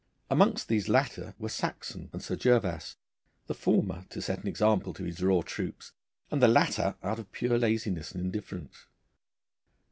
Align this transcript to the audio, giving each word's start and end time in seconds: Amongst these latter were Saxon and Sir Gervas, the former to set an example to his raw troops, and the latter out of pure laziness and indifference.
Amongst 0.31 0.67
these 0.67 0.89
latter 0.89 1.35
were 1.37 1.47
Saxon 1.47 2.09
and 2.11 2.23
Sir 2.23 2.35
Gervas, 2.35 2.95
the 3.45 3.53
former 3.53 4.07
to 4.09 4.19
set 4.19 4.39
an 4.41 4.47
example 4.47 4.95
to 4.95 5.03
his 5.03 5.21
raw 5.21 5.43
troops, 5.43 5.91
and 6.31 6.41
the 6.41 6.47
latter 6.47 6.95
out 7.03 7.19
of 7.19 7.31
pure 7.31 7.59
laziness 7.59 8.11
and 8.13 8.25
indifference. 8.25 8.87